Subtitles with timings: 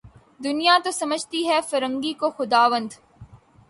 [0.39, 2.91] دنیا تو سمجھتی ہے فرنگی کو خداوند